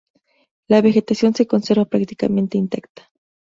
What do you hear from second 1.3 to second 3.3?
se conserva prácticamente intacta.